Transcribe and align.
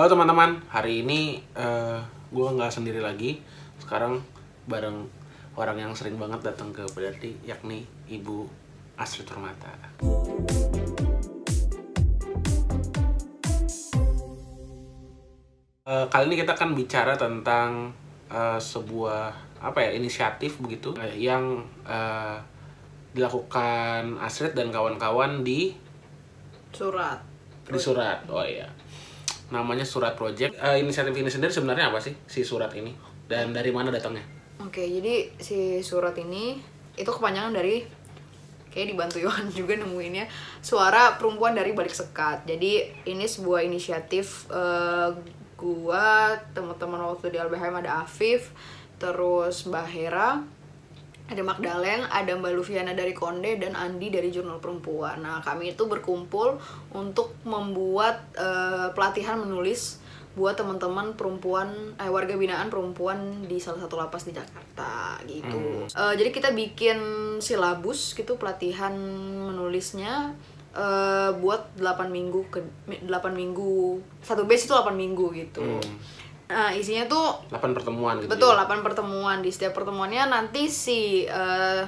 Halo 0.00 0.16
teman-teman, 0.16 0.64
hari 0.72 1.04
ini 1.04 1.44
uh, 1.60 2.00
gue 2.32 2.48
nggak 2.56 2.72
sendiri 2.72 3.04
lagi. 3.04 3.36
Sekarang 3.76 4.24
bareng 4.64 5.04
orang 5.60 5.76
yang 5.76 5.92
sering 5.92 6.16
banget 6.16 6.40
datang 6.40 6.72
ke 6.72 6.88
Pedarti, 6.88 7.36
yakni 7.44 7.84
Ibu 8.08 8.48
Astrid 8.96 9.28
Turmata. 9.28 9.68
Uh, 15.84 16.08
kali 16.08 16.32
ini 16.32 16.36
kita 16.40 16.56
akan 16.56 16.72
bicara 16.72 17.20
tentang 17.20 17.92
uh, 18.32 18.56
sebuah 18.56 19.36
apa 19.60 19.84
ya 19.84 20.00
inisiatif 20.00 20.64
begitu 20.64 20.96
uh, 20.96 21.12
yang 21.12 21.60
uh, 21.84 22.40
dilakukan 23.12 24.16
Astrid 24.16 24.56
dan 24.56 24.72
kawan-kawan 24.72 25.44
di 25.44 25.76
surat 26.72 27.20
di 27.68 27.76
surat. 27.76 28.24
Oh 28.32 28.40
iya 28.40 28.79
namanya 29.50 29.84
Surat 29.84 30.14
Project. 30.14 30.56
Uh, 30.56 30.78
inisiatif 30.78 31.14
ini 31.14 31.28
sendiri 31.28 31.50
sebenarnya 31.50 31.90
apa 31.90 31.98
sih 31.98 32.14
si 32.30 32.46
surat 32.46 32.70
ini 32.78 32.94
dan 33.26 33.50
dari 33.50 33.74
mana 33.74 33.90
datangnya? 33.90 34.22
Oke, 34.62 34.86
jadi 34.86 35.34
si 35.38 35.82
surat 35.82 36.14
ini 36.18 36.58
itu 36.94 37.10
kepanjangan 37.10 37.54
dari 37.54 37.84
kayak 38.70 38.94
dibantu 38.94 39.18
Yohan 39.26 39.50
juga 39.50 39.74
nemuinnya 39.76 40.30
suara 40.62 41.18
perempuan 41.18 41.52
dari 41.52 41.74
balik 41.74 41.92
sekat. 41.92 42.46
Jadi 42.46 42.86
ini 43.10 43.26
sebuah 43.26 43.66
inisiatif 43.66 44.46
uh, 44.48 45.12
gua 45.58 46.38
teman-teman 46.56 47.04
waktu 47.12 47.34
di 47.34 47.38
LBHM 47.38 47.84
ada 47.84 48.06
Afif, 48.06 48.54
terus 48.96 49.66
Mbak 49.66 49.86
Hera, 49.90 50.40
ada 51.30 51.42
Magdalen, 51.46 52.10
ada 52.10 52.34
Mbak 52.34 52.52
Lufiana 52.58 52.90
dari 52.90 53.14
Konde 53.14 53.54
dan 53.62 53.78
Andi 53.78 54.10
dari 54.10 54.34
Jurnal 54.34 54.58
Perempuan. 54.58 55.22
Nah, 55.22 55.38
kami 55.38 55.78
itu 55.78 55.86
berkumpul 55.86 56.58
untuk 56.90 57.38
membuat 57.46 58.26
uh, 58.34 58.90
pelatihan 58.90 59.38
menulis 59.38 60.02
buat 60.34 60.54
teman-teman 60.54 61.18
perempuan 61.18 61.70
eh 61.98 62.06
warga 62.06 62.38
binaan 62.38 62.70
perempuan 62.70 63.50
di 63.50 63.58
salah 63.58 63.82
satu 63.82 63.98
lapas 63.98 64.26
di 64.26 64.34
Jakarta 64.34 65.18
gitu. 65.26 65.86
Hmm. 65.86 65.90
Uh, 65.90 66.14
jadi 66.14 66.30
kita 66.30 66.50
bikin 66.54 66.98
silabus 67.42 68.14
gitu 68.14 68.38
pelatihan 68.38 68.94
menulisnya 69.50 70.34
uh, 70.70 71.34
buat 71.34 71.74
8 71.78 72.10
minggu 72.14 72.46
ke 72.46 72.62
8 73.06 73.10
minggu. 73.34 74.02
Satu 74.22 74.46
base 74.46 74.70
itu 74.70 74.74
8 74.74 74.94
minggu 74.94 75.34
gitu. 75.34 75.62
Hmm 75.66 76.19
Nah, 76.50 76.74
isinya 76.74 77.06
tuh 77.06 77.46
8 77.54 77.70
pertemuan 77.70 78.18
gitu. 78.18 78.26
Betul, 78.26 78.58
ya? 78.58 78.66
8 78.66 78.82
pertemuan. 78.82 79.38
Di 79.38 79.50
setiap 79.54 79.78
pertemuannya 79.78 80.26
nanti 80.26 80.66
si 80.66 81.24
uh, 81.30 81.86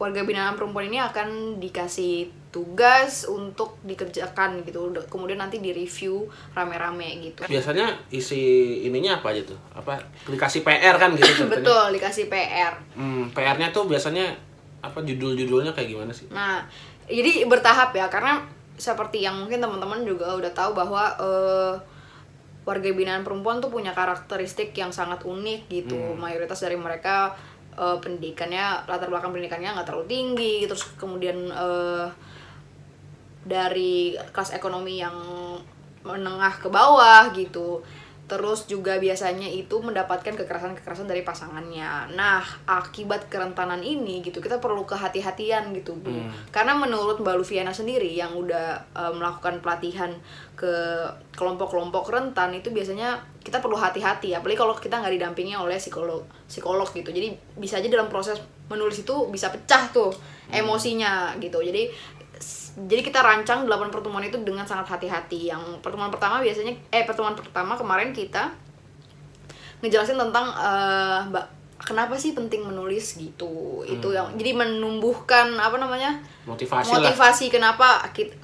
warga 0.00 0.24
binaan 0.24 0.56
perempuan 0.56 0.88
ini 0.88 1.00
akan 1.00 1.60
dikasih 1.60 2.32
tugas 2.48 3.28
untuk 3.28 3.76
dikerjakan 3.84 4.64
gitu. 4.64 4.88
Kemudian 5.12 5.36
nanti 5.36 5.60
di-review 5.60 6.24
rame-rame 6.56 7.20
gitu. 7.20 7.44
Biasanya 7.44 7.92
isi 8.08 8.80
ininya 8.88 9.20
apa 9.20 9.36
aja 9.36 9.44
tuh? 9.44 9.58
Apa 9.76 10.00
dikasih 10.24 10.64
PR 10.64 10.96
kan 10.96 11.12
gitu 11.12 11.44
Betul, 11.52 11.92
dikasih 12.00 12.32
PR. 12.32 12.72
Hmm, 12.96 13.28
PR-nya 13.36 13.76
tuh 13.76 13.84
biasanya 13.84 14.32
apa 14.80 15.04
judul-judulnya 15.04 15.76
kayak 15.76 15.92
gimana 15.92 16.12
sih? 16.16 16.32
Nah, 16.32 16.64
jadi 17.04 17.44
bertahap 17.44 17.92
ya 17.92 18.08
karena 18.08 18.40
seperti 18.76 19.24
yang 19.24 19.36
mungkin 19.36 19.60
teman-teman 19.60 20.04
juga 20.04 20.32
udah 20.36 20.52
tahu 20.52 20.76
bahwa 20.76 21.12
uh, 21.16 21.76
warga 22.66 22.90
binaan 22.90 23.22
perempuan 23.22 23.62
tuh 23.62 23.70
punya 23.70 23.94
karakteristik 23.94 24.74
yang 24.74 24.90
sangat 24.90 25.22
unik 25.22 25.70
gitu 25.70 25.94
hmm. 25.94 26.18
mayoritas 26.18 26.58
dari 26.58 26.74
mereka 26.74 27.38
uh, 27.78 28.02
pendidikannya 28.02 28.90
latar 28.90 29.06
belakang 29.06 29.30
pendidikannya 29.30 29.78
nggak 29.78 29.86
terlalu 29.86 30.06
tinggi 30.10 30.66
terus 30.66 30.82
kemudian 30.98 31.46
uh, 31.54 32.10
dari 33.46 34.18
kelas 34.34 34.58
ekonomi 34.58 34.98
yang 34.98 35.14
menengah 36.02 36.58
ke 36.58 36.66
bawah 36.66 37.30
gitu 37.30 37.86
terus 38.26 38.66
juga 38.66 38.98
biasanya 38.98 39.46
itu 39.46 39.78
mendapatkan 39.78 40.34
kekerasan-kekerasan 40.34 41.06
dari 41.06 41.22
pasangannya. 41.22 42.10
Nah, 42.18 42.42
akibat 42.66 43.30
kerentanan 43.30 43.86
ini 43.86 44.18
gitu, 44.18 44.42
kita 44.42 44.58
perlu 44.58 44.82
kehati-hatian 44.82 45.70
gitu, 45.78 45.94
Bu. 45.94 46.10
Hmm. 46.10 46.34
Karena 46.50 46.74
menurut 46.74 47.22
Mbak 47.22 47.36
Lufiana 47.38 47.70
sendiri 47.70 48.10
yang 48.10 48.34
udah 48.34 48.82
uh, 48.98 49.14
melakukan 49.14 49.62
pelatihan 49.62 50.10
ke 50.58 50.74
kelompok-kelompok 51.38 52.10
rentan 52.10 52.50
itu 52.50 52.74
biasanya 52.74 53.22
kita 53.46 53.62
perlu 53.62 53.78
hati-hati, 53.78 54.34
apalagi 54.34 54.58
kalau 54.58 54.74
kita 54.74 54.98
nggak 54.98 55.14
didampingi 55.14 55.54
oleh 55.54 55.78
psikolog 55.78 56.26
psikolog 56.50 56.90
gitu. 56.90 57.14
Jadi 57.14 57.30
bisa 57.54 57.78
aja 57.78 57.86
dalam 57.86 58.10
proses 58.10 58.42
menulis 58.66 59.06
itu 59.06 59.14
bisa 59.30 59.54
pecah 59.54 59.86
tuh 59.94 60.10
hmm. 60.10 60.66
emosinya 60.66 61.38
gitu. 61.38 61.62
Jadi 61.62 61.86
jadi 62.76 63.00
kita 63.00 63.24
rancang 63.24 63.64
8 63.64 63.88
pertemuan 63.88 64.20
itu 64.20 64.36
dengan 64.44 64.68
sangat 64.68 64.92
hati-hati. 64.92 65.48
Yang 65.48 65.80
pertemuan 65.80 66.12
pertama 66.12 66.44
biasanya 66.44 66.76
eh 66.92 67.08
pertemuan 67.08 67.32
pertama 67.32 67.72
kemarin 67.72 68.12
kita 68.12 68.52
ngejelasin 69.80 70.20
tentang 70.20 70.52
uh, 70.52 71.24
kenapa 71.80 72.20
sih 72.20 72.36
penting 72.36 72.68
menulis 72.68 73.16
gitu. 73.16 73.80
Hmm. 73.80 73.96
Itu 73.96 74.12
yang 74.12 74.36
jadi 74.36 74.52
menumbuhkan 74.52 75.56
apa 75.56 75.80
namanya? 75.80 76.20
motivasi 76.46 76.94
motivasi 76.94 77.44
lah. 77.48 77.52
kenapa 77.58 77.88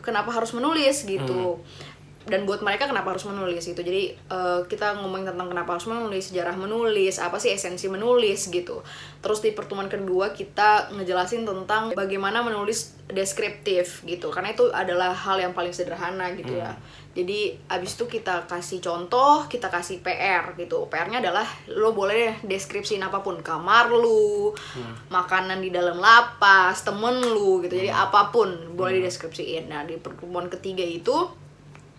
kenapa 0.00 0.32
harus 0.32 0.56
menulis 0.56 1.04
gitu. 1.04 1.60
Hmm 1.60 1.91
dan 2.26 2.46
buat 2.46 2.62
mereka 2.62 2.86
kenapa 2.86 3.14
harus 3.14 3.26
menulis 3.26 3.66
gitu 3.66 3.82
jadi 3.82 4.14
uh, 4.30 4.62
kita 4.70 4.98
ngomongin 5.02 5.34
tentang 5.34 5.50
kenapa 5.50 5.74
harus 5.74 5.90
menulis 5.90 6.30
sejarah 6.30 6.54
menulis 6.54 7.18
apa 7.18 7.36
sih 7.42 7.50
esensi 7.50 7.90
menulis 7.90 8.50
gitu 8.50 8.82
terus 9.18 9.42
di 9.42 9.50
pertemuan 9.50 9.90
kedua 9.90 10.30
kita 10.30 10.94
ngejelasin 10.94 11.42
tentang 11.42 11.90
bagaimana 11.94 12.46
menulis 12.46 12.94
deskriptif 13.10 14.06
gitu 14.06 14.30
karena 14.30 14.54
itu 14.54 14.70
adalah 14.70 15.12
hal 15.12 15.36
yang 15.36 15.52
paling 15.52 15.74
sederhana 15.74 16.32
gitu 16.38 16.54
ya. 16.54 16.72
hmm. 16.72 16.78
ya 16.78 17.00
jadi 17.12 17.60
abis 17.68 18.00
itu 18.00 18.08
kita 18.08 18.48
kasih 18.48 18.80
contoh 18.80 19.44
kita 19.44 19.68
kasih 19.68 20.00
PR 20.00 20.56
gitu 20.56 20.88
PR-nya 20.88 21.20
adalah 21.20 21.44
lo 21.68 21.92
boleh 21.92 22.40
deskripsiin 22.40 23.04
apa 23.04 23.20
pun 23.20 23.44
kamar 23.44 23.92
lu 23.92 24.54
hmm. 24.56 25.12
makanan 25.12 25.60
di 25.60 25.68
dalam 25.68 26.00
lapas 26.00 26.80
temen 26.80 27.20
lu 27.20 27.60
gitu 27.60 27.76
jadi 27.76 27.92
hmm. 27.92 28.04
apa 28.08 28.32
pun 28.32 28.48
boleh 28.72 28.96
hmm. 28.96 29.00
dideskripsiin 29.04 29.64
nah 29.68 29.84
di 29.84 30.00
pertemuan 30.00 30.48
ketiga 30.48 30.80
itu 30.80 31.41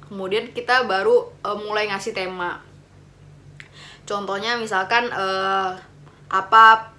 kemudian 0.07 0.51
kita 0.51 0.83
baru 0.85 1.31
uh, 1.43 1.57
mulai 1.57 1.87
ngasih 1.89 2.15
tema. 2.15 2.59
Contohnya 4.03 4.59
misalkan 4.59 5.07
uh, 5.11 5.75
apa 6.27 6.93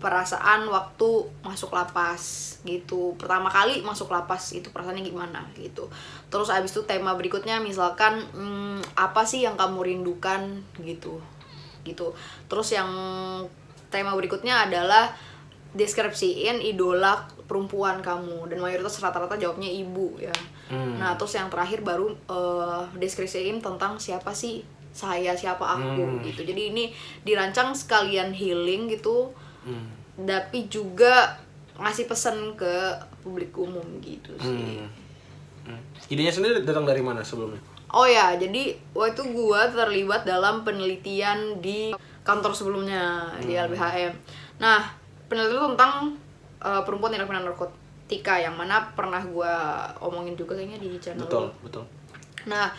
perasaan 0.00 0.64
waktu 0.72 1.28
masuk 1.44 1.76
lapas 1.76 2.56
gitu. 2.64 3.12
Pertama 3.20 3.52
kali 3.52 3.84
masuk 3.84 4.08
lapas 4.08 4.56
itu 4.56 4.72
perasaannya 4.72 5.04
gimana 5.04 5.44
gitu. 5.54 5.92
Terus 6.32 6.48
abis 6.48 6.72
itu 6.72 6.82
tema 6.88 7.12
berikutnya 7.12 7.60
misalkan 7.60 8.24
hmm, 8.32 8.80
apa 8.96 9.22
sih 9.28 9.44
yang 9.44 9.60
kamu 9.60 9.84
rindukan 9.84 10.64
gitu. 10.80 11.20
Gitu. 11.84 12.16
Terus 12.48 12.68
yang 12.72 12.88
tema 13.92 14.16
berikutnya 14.16 14.64
adalah 14.64 15.12
deskripsiin 15.70 16.58
idola 16.58 17.22
perempuan 17.46 18.02
kamu 18.02 18.50
dan 18.50 18.58
mayoritas 18.58 18.98
rata-rata 18.98 19.38
jawabnya 19.38 19.70
ibu 19.70 20.18
ya 20.18 20.34
hmm. 20.70 20.98
nah 20.98 21.14
terus 21.14 21.38
yang 21.38 21.46
terakhir 21.46 21.82
baru 21.86 22.10
uh, 22.26 22.86
deskripsiin 22.98 23.62
tentang 23.62 23.98
siapa 23.98 24.34
sih 24.34 24.66
saya 24.90 25.34
siapa 25.38 25.62
aku 25.62 26.02
hmm. 26.02 26.22
gitu 26.26 26.42
jadi 26.42 26.74
ini 26.74 26.90
dirancang 27.22 27.70
sekalian 27.70 28.34
healing 28.34 28.90
gitu 28.90 29.30
hmm. 29.62 30.26
tapi 30.26 30.66
juga 30.66 31.38
ngasih 31.78 32.10
pesan 32.10 32.58
ke 32.58 32.74
publik 33.22 33.54
umum 33.54 33.86
gitu 34.02 34.34
sih 34.42 34.82
hmm. 34.82 34.90
Hmm. 35.70 35.80
idenya 36.10 36.34
sendiri 36.34 36.66
datang 36.66 36.82
dari 36.82 36.98
mana 36.98 37.22
sebelumnya 37.22 37.62
oh 37.94 38.06
ya 38.06 38.34
jadi 38.34 38.74
waktu 38.90 39.22
gua 39.30 39.70
terlibat 39.70 40.26
dalam 40.26 40.66
penelitian 40.66 41.62
di 41.62 41.94
kantor 42.26 42.50
sebelumnya 42.50 43.30
hmm. 43.38 43.46
di 43.46 43.52
LBHM 43.54 44.12
nah 44.58 44.99
penelitian 45.30 45.78
tentang 45.78 46.18
uh, 46.58 46.82
perempuan 46.82 47.14
tindak 47.14 47.30
pidana 47.30 47.46
narkotika 47.46 48.34
yang 48.42 48.58
mana 48.58 48.90
pernah 48.98 49.22
gue 49.22 49.52
omongin 50.02 50.34
juga 50.34 50.58
kayaknya 50.58 50.82
di 50.82 50.98
channel 50.98 51.24
betul 51.24 51.46
lo. 51.46 51.50
betul 51.62 51.84
nah 52.50 52.74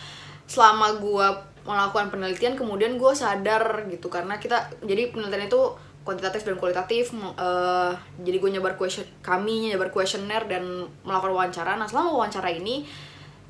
selama 0.46 1.00
gue 1.00 1.28
melakukan 1.64 2.12
penelitian 2.12 2.60
kemudian 2.60 3.00
gue 3.00 3.14
sadar 3.16 3.88
gitu 3.88 4.12
karena 4.12 4.36
kita 4.36 4.68
jadi 4.84 5.16
penelitian 5.16 5.48
itu 5.48 5.62
kuantitatif 6.02 6.50
dan 6.50 6.58
kualitatif 6.58 7.14
uh, 7.14 7.94
jadi 8.26 8.38
gue 8.42 8.50
nyebar 8.58 8.74
question 8.74 9.06
kami 9.22 9.70
nyebar 9.70 9.94
kuesioner 9.94 10.50
dan 10.50 10.90
melakukan 11.06 11.32
wawancara 11.32 11.78
nah 11.78 11.86
selama 11.86 12.18
wawancara 12.18 12.50
ini 12.50 12.90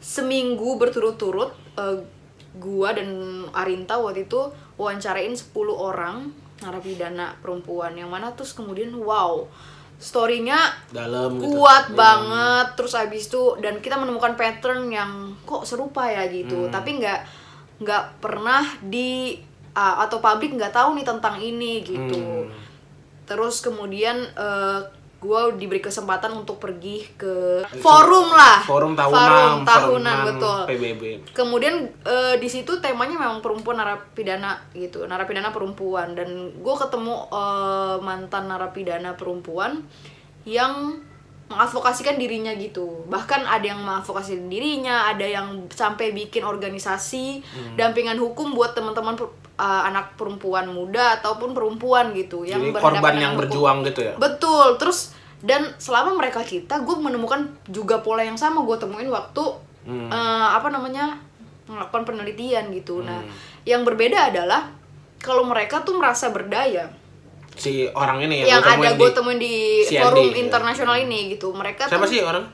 seminggu 0.03 0.75
berturut-turut 0.75 1.55
uh, 1.79 1.97
gue 2.51 2.89
dan 2.91 3.07
Arinta 3.55 3.95
waktu 3.95 4.27
itu 4.27 4.51
wawancarain 4.75 5.31
10 5.31 5.55
orang 5.71 6.35
narapidana 6.61 7.35
perempuan 7.41 7.97
yang 7.97 8.07
mana 8.07 8.31
terus 8.37 8.53
kemudian 8.53 8.93
wow 9.01 9.49
storynya 10.01 10.57
dalam 10.89 11.37
gitu. 11.37 11.61
kuat 11.61 11.93
banget 11.93 12.73
terus 12.73 12.97
abis 12.97 13.29
itu 13.29 13.53
dan 13.61 13.77
kita 13.81 14.01
menemukan 14.01 14.33
pattern 14.33 14.89
yang 14.89 15.37
kok 15.45 15.61
serupa 15.61 16.09
ya 16.09 16.25
gitu 16.25 16.65
hmm. 16.65 16.73
tapi 16.73 16.97
nggak 16.97 17.21
nggak 17.85 18.03
pernah 18.17 18.65
di 18.81 19.37
uh, 19.77 20.01
atau 20.01 20.17
publik 20.17 20.57
nggak 20.57 20.73
tahu 20.73 20.97
nih 20.97 21.05
tentang 21.05 21.37
ini 21.37 21.85
gitu 21.85 22.17
hmm. 22.17 22.49
terus 23.29 23.61
kemudian 23.61 24.25
uh, 24.33 24.81
gue 25.21 25.41
diberi 25.53 25.77
kesempatan 25.77 26.33
untuk 26.33 26.57
pergi 26.57 27.05
ke 27.13 27.61
forum 27.77 28.33
lah. 28.33 28.65
Forum 28.65 28.97
tahunan 28.97 29.21
forum 29.21 29.57
tahunan 29.61 30.17
betul. 30.33 30.59
PBB 30.65 31.03
kemudian 31.29 31.85
eh, 32.01 32.35
di 32.41 32.49
situ 32.49 32.81
temanya 32.81 33.21
memang 33.21 33.37
perempuan 33.37 33.77
narapidana 33.77 34.57
gitu 34.73 35.05
narapidana 35.05 35.53
perempuan. 35.53 36.17
Dan 36.17 36.57
gue 36.57 36.75
ketemu 36.75 37.29
eh, 37.29 37.95
mantan 38.01 38.49
narapidana 38.49 39.13
perempuan 39.13 39.85
yang 40.41 40.97
mengadvokasikan 41.51 42.15
dirinya 42.15 42.55
gitu. 42.55 43.03
Bahkan 43.11 43.43
ada 43.43 43.61
yang 43.61 43.83
mengadvokasi 43.83 44.47
dirinya 44.47 45.11
ada 45.11 45.27
yang 45.27 45.67
sampai 45.67 46.15
bikin 46.15 46.47
organisasi 46.47 47.43
Hmm. 47.43 47.75
dampingan 47.75 48.15
hukum 48.15 48.55
buat 48.55 48.71
teman-teman 48.71 49.19
eh, 49.61 49.81
anak 49.85 50.17
perempuan 50.17 50.65
muda 50.67 51.15
ataupun 51.15 51.53
perempuan 51.53 52.09
gitu 52.11 52.41
yang 52.43 52.57
jadi 52.65 52.81
korban 52.81 53.13
yang 53.15 53.33
hukum. 53.33 53.41
berjuang 53.45 53.77
gitu 53.85 54.01
ya 54.03 54.13
Betul, 54.17 54.75
terus 54.75 55.13
dan 55.39 55.73
selama 55.75 56.13
mereka 56.15 56.41
kita, 56.43 56.77
gue 56.79 56.95
menemukan 56.95 57.41
juga 57.67 57.97
pola 57.97 58.21
yang 58.21 58.35
sama 58.35 58.61
gue 58.61 58.75
temuin 58.75 59.07
waktu 59.07 59.45
Hmm. 59.81 60.05
eh, 60.07 60.47
apa 60.51 60.69
namanya 60.69 61.17
melakukan 61.65 62.05
penelitian 62.05 62.69
gitu. 62.69 63.01
Nah, 63.01 63.17
Hmm. 63.17 63.33
yang 63.63 63.81
berbeda 63.81 64.29
adalah 64.29 64.69
kalau 65.17 65.41
mereka 65.43 65.81
tuh 65.81 65.95
merasa 65.95 66.29
berdaya, 66.29 66.85
si 67.51 67.89
orang 67.91 68.21
ini 68.21 68.43
yang, 68.43 68.57
lu 68.57 68.65
temuin 68.67 68.85
ada 68.85 68.89
gue 68.95 69.09
temuin 69.11 69.39
di 69.39 69.55
CND, 69.83 70.01
forum 70.03 70.27
ya. 70.27 70.37
internasional 70.39 70.95
ini 70.95 71.33
gitu, 71.33 71.49
mereka 71.51 71.85
siapa 71.85 72.05
tuh 72.05 72.11
sih 72.11 72.21
orang 72.21 72.45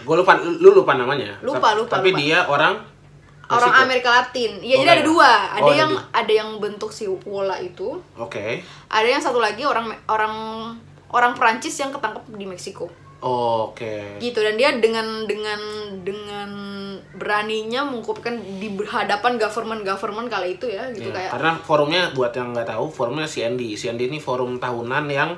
gue 0.00 0.14
lupa 0.16 0.32
lu 0.38 0.70
lupa 0.72 0.92
namanya 0.94 1.38
Lupa, 1.38 1.74
lupa, 1.74 1.94
tapi 1.94 2.10
lupa. 2.10 2.18
dia 2.18 2.38
orang 2.44 2.74
orang 3.50 3.70
Meksiko. 3.70 3.84
Amerika 3.84 4.08
Latin. 4.12 4.52
Iya, 4.58 4.74
Oh, 4.74 4.80
jadi 4.80 4.90
ada 4.92 5.02
dua, 5.02 5.30
ada 5.48 5.58
Oh, 5.58 5.64
ada 5.64 5.72
yang 5.74 5.92
dua. 5.92 6.02
ada 6.12 6.32
yang 6.34 6.50
bentuk 6.58 6.90
si 6.90 7.04
pola 7.16 7.56
itu, 7.58 7.88
oke 8.14 8.46
ada 8.88 9.08
yang 9.08 9.18
satu 9.18 9.38
lagi 9.38 9.62
orang 9.62 9.88
orang 10.06 10.34
orang 11.08 11.32
Perancis 11.32 11.72
yang 11.74 11.88
ketangkep 11.88 12.24
di 12.30 12.44
Meksiko. 12.44 12.86
oke 13.18 14.22
gitu 14.22 14.38
dan 14.38 14.54
dia 14.54 14.70
dengan 14.74 15.02
dengan 15.24 15.58
dengan 15.98 16.50
beraninya 17.12 17.82
mengungkapkan 17.82 18.30
di 18.38 18.70
hadapan 18.84 19.34
government 19.34 19.82
government 19.82 20.28
kala 20.28 20.46
itu 20.46 20.70
ya 20.70 20.86
gitu 20.92 21.10
Ya, 21.10 21.26
kayak 21.26 21.30
karena 21.34 21.52
forumnya 21.58 22.02
buat 22.12 22.30
yang 22.30 22.54
nggak 22.54 22.68
tahu 22.68 22.86
forumnya 22.86 23.26
CND 23.26 23.74
CND 23.74 24.06
ini 24.06 24.18
forum 24.18 24.56
tahunan 24.56 25.10
yang 25.10 25.34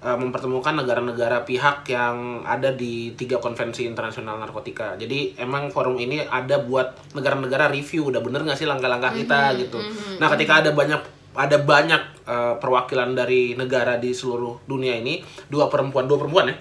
eh, 0.00 0.16
mempertemukan 0.16 0.74
negara-negara 0.80 1.44
pihak 1.44 1.86
yang 1.92 2.44
ada 2.44 2.72
di 2.72 3.12
tiga 3.14 3.38
konvensi 3.38 3.84
internasional 3.84 4.40
narkotika. 4.40 4.96
Jadi 4.96 5.36
emang 5.36 5.68
forum 5.70 5.96
ini 6.00 6.24
ada 6.24 6.60
buat 6.60 7.14
negara-negara 7.16 7.68
review. 7.68 8.08
Udah 8.10 8.20
bener 8.24 8.42
nggak 8.44 8.58
sih 8.58 8.68
langkah-langkah 8.68 9.12
kita 9.14 9.54
gitu? 9.60 9.78
nah 10.20 10.28
ketika 10.32 10.60
ada 10.60 10.70
banyak 10.76 11.00
ada 11.30 11.56
banyak 11.62 12.02
eh, 12.26 12.54
perwakilan 12.58 13.14
dari 13.14 13.54
negara 13.54 13.96
di 13.96 14.10
seluruh 14.10 14.66
dunia 14.66 14.98
ini 14.98 15.22
dua 15.46 15.70
perempuan 15.70 16.10
dua 16.10 16.18
perempuan 16.18 16.50
ya? 16.50 16.56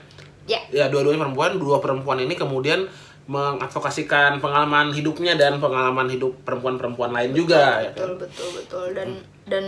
Ya. 0.49 0.61
Ya 0.69 0.85
dua-duanya 0.89 1.29
perempuan 1.29 1.57
dua 1.57 1.77
perempuan 1.81 2.17
ini 2.21 2.33
kemudian 2.33 2.89
mengadvokasikan 3.29 4.41
pengalaman 4.41 4.89
hidupnya 4.89 5.37
dan 5.37 5.61
pengalaman 5.61 6.09
hidup 6.09 6.33
perempuan-perempuan 6.41 7.13
lain 7.13 7.37
juga 7.37 7.85
ya 7.85 7.93
betul 7.93 8.17
betul 8.17 8.47
betul. 8.57 8.85
Dan 8.97 9.09
dan 9.45 9.65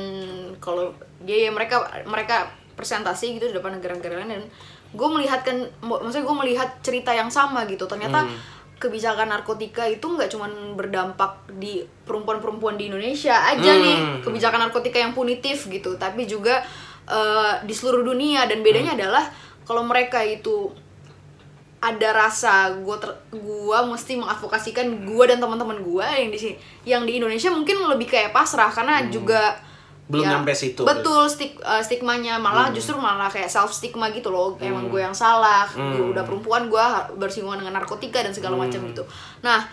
kalau 0.57 0.97
dia 1.21 1.45
ya 1.45 1.51
mereka 1.53 1.85
mereka 2.09 2.49
presentasi 2.75 3.37
gitu 3.37 3.49
di 3.49 3.55
depan 3.55 3.77
negara-negara 3.77 4.21
lain 4.23 4.31
dan 4.39 4.43
gue 4.91 5.07
melihat 5.07 5.43
kan 5.43 5.55
maksudnya 5.79 6.25
gue 6.27 6.37
melihat 6.43 6.69
cerita 6.83 7.11
yang 7.15 7.31
sama 7.31 7.63
gitu. 7.69 7.87
Ternyata 7.87 8.27
kebijakan 8.81 9.29
narkotika 9.29 9.85
itu 9.85 10.01
nggak 10.03 10.33
cuman 10.33 10.73
berdampak 10.73 11.45
di 11.61 11.85
perempuan-perempuan 12.03 12.81
di 12.81 12.89
Indonesia 12.89 13.37
aja 13.37 13.77
Hmm. 13.77 13.83
nih 13.85 13.97
kebijakan 14.25 14.67
narkotika 14.67 14.97
yang 14.97 15.13
punitif 15.13 15.69
gitu 15.69 15.95
tapi 15.95 16.25
juga 16.25 16.65
eh, 17.07 17.53
di 17.63 17.73
seluruh 17.73 18.01
dunia. 18.01 18.49
Dan 18.49 18.65
bedanya 18.65 18.97
adalah 18.97 19.25
kalau 19.67 19.85
mereka 19.85 20.25
itu 20.25 20.73
ada 21.81 22.13
rasa 22.13 22.77
gue 22.77 22.93
gua 23.41 23.81
mesti 23.89 24.13
mengadvokasikan 24.13 24.85
gue 25.01 25.23
dan 25.25 25.41
teman-teman 25.41 25.81
gue 25.81 26.05
yang 26.05 26.29
di 26.29 26.37
sini 26.37 26.55
yang 26.85 27.01
di 27.09 27.17
Indonesia 27.17 27.49
mungkin 27.49 27.81
lebih 27.89 28.05
kayak 28.05 28.29
pasrah 28.29 28.69
karena 28.69 29.09
juga 29.09 29.57
Hmm. 30.11 30.19
Belum 30.19 30.27
nyampe 30.27 30.51
situ. 30.51 30.83
betul 30.83 31.23
stig, 31.31 31.55
eh, 31.55 31.79
stigmanya. 31.79 32.35
Malah 32.35 32.75
justru 32.75 32.99
malah 32.99 33.31
kayak 33.31 33.47
self 33.47 33.71
stigma 33.71 34.11
gitu 34.11 34.27
loh. 34.27 34.59
Emang 34.59 34.91
gue 34.91 34.99
yang 34.99 35.15
salah. 35.15 35.63
Gue 35.71 36.11
udah 36.11 36.27
perempuan 36.27 36.67
gue 36.67 36.85
bersinggungan 37.15 37.63
dengan 37.63 37.79
narkotika 37.79 38.19
dan 38.19 38.35
segala 38.35 38.59
macam 38.59 38.83
gitu. 38.91 39.07
Nah 39.39 39.63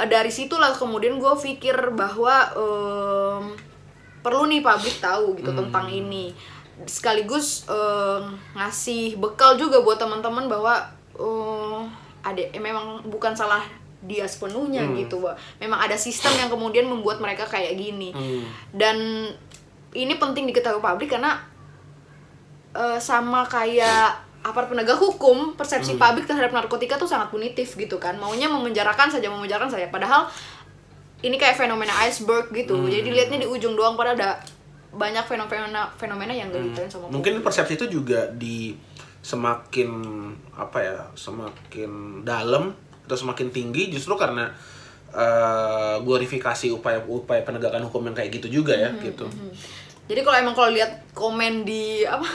eh, 0.00 0.08
dari 0.08 0.32
situlah 0.32 0.72
kemudian 0.72 1.20
gue 1.20 1.34
pikir 1.36 1.92
bahwa 1.92 2.34
em, 2.56 3.44
perlu 4.24 4.48
nih 4.48 4.64
publik 4.64 4.96
tahu 5.04 5.36
gitu 5.36 5.52
tentang 5.52 5.86
ini. 5.92 6.32
Sekaligus 6.88 7.68
em, 7.68 8.40
ngasih 8.56 9.20
bekal 9.20 9.60
juga 9.60 9.84
buat 9.84 10.00
teman-teman 10.00 10.48
bahwa 10.48 10.80
eh, 11.20 11.80
ada 12.24 12.40
eh, 12.40 12.62
memang 12.62 13.04
bukan 13.04 13.36
salah 13.36 13.60
dia 14.04 14.28
sepenuhnya 14.28 14.84
gitu 14.92 15.16
Mbak. 15.16 15.64
memang 15.64 15.80
ada 15.80 15.96
sistem 15.96 16.36
yang 16.36 16.52
kemudian 16.52 16.84
membuat 16.84 17.24
mereka 17.24 17.48
kayak 17.48 17.72
gini. 17.72 18.12
Hmm. 18.12 18.44
dan 18.76 18.96
ini 19.94 20.18
penting 20.18 20.44
diketahui 20.50 20.82
publik 20.82 21.14
karena 21.14 21.38
eh, 22.74 22.98
sama 22.98 23.46
kayak 23.46 24.20
aparat 24.44 24.68
penegak 24.68 25.00
hukum 25.00 25.56
persepsi 25.56 25.96
publik 25.96 26.28
terhadap 26.28 26.52
narkotika 26.52 27.00
tuh 27.00 27.08
sangat 27.08 27.32
punitif 27.32 27.80
gitu 27.80 27.96
kan. 27.96 28.20
Maunya 28.20 28.44
memenjarakan 28.44 29.08
saja 29.08 29.32
memenjarakan 29.32 29.72
saja. 29.72 29.88
Padahal 29.88 30.28
ini 31.24 31.40
kayak 31.40 31.56
fenomena 31.56 31.96
iceberg 32.04 32.52
gitu. 32.52 32.76
Jadi 32.84 33.08
dilihatnya 33.08 33.40
di 33.40 33.48
ujung 33.48 33.72
doang 33.72 33.96
padahal 33.96 34.20
ada 34.20 34.36
banyak 34.94 35.24
fenomena 35.26 35.90
fenomena 35.96 36.30
yang 36.30 36.52
gak 36.52 36.60
dilihatin 36.60 36.90
sama 36.92 37.10
Mungkin 37.10 37.40
persepsi 37.40 37.74
itu 37.80 37.86
juga 37.88 38.28
di 38.36 38.76
semakin 39.24 39.90
apa 40.54 40.78
ya, 40.84 40.98
semakin 41.16 42.22
dalam 42.22 42.76
atau 43.08 43.16
semakin 43.16 43.48
tinggi 43.48 43.88
justru 43.88 44.12
karena 44.20 44.52
eh, 45.08 45.96
glorifikasi 46.04 46.68
upaya-upaya 46.76 47.40
penegakan 47.40 47.88
hukum 47.88 48.04
yang 48.12 48.16
kayak 48.16 48.30
gitu 48.36 48.60
juga 48.60 48.76
ya, 48.76 48.92
gitu. 49.00 49.24
Jadi 50.04 50.20
kalau 50.20 50.36
emang 50.36 50.54
kalau 50.54 50.70
lihat 50.72 51.00
komen 51.16 51.64
di 51.64 52.04
apa 52.04 52.26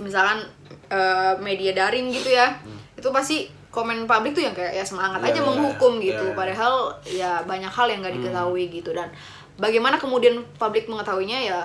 misalkan 0.00 0.44
eh, 0.92 1.34
media 1.40 1.72
daring 1.72 2.12
gitu 2.12 2.32
ya, 2.32 2.52
itu 2.96 3.08
pasti 3.08 3.48
komen 3.72 4.04
publik 4.04 4.36
tuh 4.36 4.44
yang 4.44 4.52
kayak 4.52 4.76
ya 4.76 4.84
semangat 4.84 5.24
Iya, 5.24 5.32
aja 5.32 5.40
iya, 5.40 5.48
menghukum 5.48 5.92
iya, 5.98 6.04
gitu. 6.12 6.24
iya. 6.28 6.36
Padahal 6.36 6.74
ya 7.08 7.32
banyak 7.48 7.72
hal 7.72 7.86
yang 7.88 8.00
nggak 8.04 8.14
diketahui 8.20 8.64
gitu. 8.68 8.92
Dan 8.92 9.08
bagaimana 9.56 9.96
kemudian 9.96 10.44
publik 10.60 10.86
mengetahuinya 10.92 11.40
ya 11.40 11.60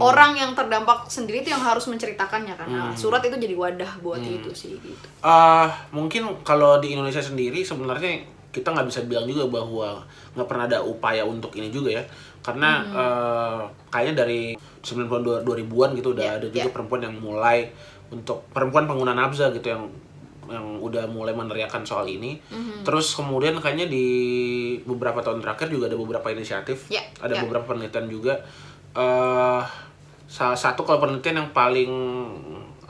orang 0.00 0.32
yang 0.40 0.56
terdampak 0.56 1.04
sendiri 1.12 1.44
itu 1.44 1.52
yang 1.52 1.60
harus 1.60 1.84
menceritakannya 1.84 2.56
karena 2.56 2.96
surat 2.96 3.20
itu 3.28 3.36
jadi 3.36 3.52
wadah 3.52 4.00
buat 4.00 4.24
itu 4.24 4.48
sih 4.56 4.72
gitu. 4.80 5.06
Eh, 5.20 5.68
mungkin 5.92 6.32
kalau 6.42 6.80
di 6.80 6.96
Indonesia 6.96 7.20
sendiri 7.20 7.60
sebenarnya 7.60 8.24
kita 8.52 8.72
nggak 8.72 8.88
bisa 8.88 9.04
bilang 9.04 9.28
juga 9.28 9.48
bahwa 9.48 10.00
nggak 10.32 10.48
pernah 10.48 10.64
ada 10.64 10.80
upaya 10.80 11.24
untuk 11.28 11.52
ini 11.60 11.68
juga 11.68 12.00
ya 12.00 12.04
karena 12.42 12.70
eh, 12.84 13.60
kayaknya 13.88 14.14
dari 14.22 14.40
90 14.82 15.46
2000-an 15.46 15.90
gitu 15.94 16.12
udah 16.12 16.24
Ya, 16.24 16.32
ada 16.36 16.46
juga 16.46 16.66
ya. 16.66 16.74
perempuan 16.74 17.00
yang 17.00 17.14
mulai 17.16 17.70
untuk 18.10 18.44
perempuan 18.50 18.84
pengguna 18.84 19.14
nafza 19.14 19.48
gitu 19.50 19.70
yang 19.70 19.86
yang 20.50 20.76
udah 20.76 21.06
mulai 21.06 21.32
meneriakan 21.32 21.80
soal 21.82 22.04
ini. 22.04 22.36
Terus 22.82 23.14
kemudian 23.14 23.56
kayaknya 23.56 23.86
di 23.86 24.06
beberapa 24.82 25.22
tahun 25.22 25.38
terakhir 25.38 25.70
juga 25.70 25.86
ada 25.86 25.96
beberapa 25.96 26.28
inisiatif 26.28 26.90
Ya, 26.90 27.00
ada 27.16 27.32
ya. 27.32 27.40
beberapa 27.40 27.72
penelitian 27.72 28.10
juga. 28.10 28.36
Eh 28.92 29.62
salah 30.26 30.58
satu 30.58 30.82
kalau 30.82 30.98
penelitian 30.98 31.40
yang 31.40 31.50
paling 31.52 31.92